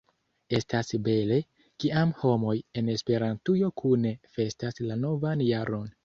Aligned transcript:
Estas 0.59 0.87
bele, 1.07 1.35
kiam 1.83 2.13
homoj 2.21 2.55
en 2.81 2.89
Esperantujo 2.93 3.69
kune 3.81 4.13
festas 4.39 4.81
la 4.89 4.97
novan 5.03 5.45
jaron. 5.49 5.85